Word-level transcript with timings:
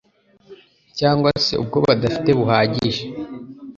cyangwa 0.97 1.29
se 1.45 1.53
ubwo 1.61 1.77
bafite 1.87 2.29
budahagije 2.37 3.03